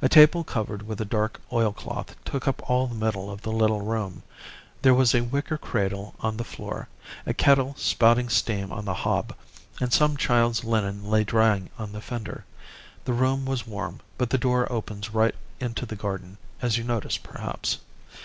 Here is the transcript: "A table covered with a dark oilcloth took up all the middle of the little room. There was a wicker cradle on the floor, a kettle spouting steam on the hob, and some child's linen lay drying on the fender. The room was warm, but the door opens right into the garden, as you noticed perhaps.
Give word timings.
"A 0.00 0.08
table 0.08 0.44
covered 0.44 0.82
with 0.86 1.00
a 1.00 1.04
dark 1.04 1.40
oilcloth 1.52 2.14
took 2.24 2.46
up 2.46 2.62
all 2.70 2.86
the 2.86 2.94
middle 2.94 3.28
of 3.28 3.42
the 3.42 3.50
little 3.50 3.80
room. 3.80 4.22
There 4.82 4.94
was 4.94 5.16
a 5.16 5.22
wicker 5.24 5.58
cradle 5.58 6.14
on 6.20 6.36
the 6.36 6.44
floor, 6.44 6.86
a 7.26 7.34
kettle 7.34 7.74
spouting 7.76 8.28
steam 8.28 8.70
on 8.70 8.84
the 8.84 8.94
hob, 8.94 9.34
and 9.80 9.92
some 9.92 10.16
child's 10.16 10.62
linen 10.62 11.04
lay 11.10 11.24
drying 11.24 11.70
on 11.76 11.90
the 11.90 12.00
fender. 12.00 12.44
The 13.04 13.14
room 13.14 13.46
was 13.46 13.66
warm, 13.66 13.98
but 14.16 14.30
the 14.30 14.38
door 14.38 14.70
opens 14.70 15.12
right 15.12 15.34
into 15.58 15.84
the 15.84 15.96
garden, 15.96 16.38
as 16.62 16.78
you 16.78 16.84
noticed 16.84 17.24
perhaps. 17.24 17.78